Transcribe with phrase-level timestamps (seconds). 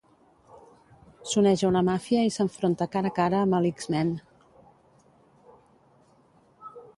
[1.33, 4.15] S'uneix a una màfia i s'enfronta cara a cara amb el X-Men.